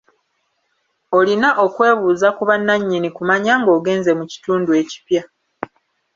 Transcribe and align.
Olina 1.17 1.49
okwebuuza 1.65 2.27
ku 2.37 2.43
bannannyini 2.49 3.09
kumanya 3.17 3.53
ng'ogenze 3.61 4.11
mu 4.19 4.25
kitundu 4.31 4.69
ekipya. 4.81 5.23